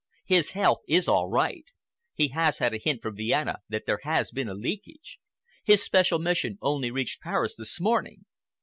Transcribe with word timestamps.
His 0.25 0.53
health 0.53 0.79
is 0.87 1.07
all 1.07 1.29
right. 1.29 1.63
He 2.15 2.29
has 2.29 2.57
had 2.57 2.73
a 2.73 2.79
hint 2.79 3.03
from 3.03 3.15
Vienna 3.17 3.59
that 3.69 3.83
there 3.85 3.99
has 4.01 4.31
been 4.31 4.49
a 4.49 4.55
leakage. 4.55 5.19
His 5.63 5.83
special 5.83 6.17
mission 6.17 6.57
only 6.59 6.89
reached 6.89 7.21
Paris 7.21 7.53
this 7.53 7.79
morning. 7.79 8.25